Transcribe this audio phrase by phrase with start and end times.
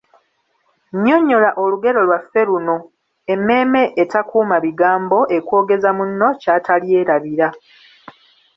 [0.93, 2.77] Nnyonnyola olugero lwaffe luno:
[3.33, 7.47] Emmeeme etakuuma bigambo ekwogeza munno ky'atalyerabira.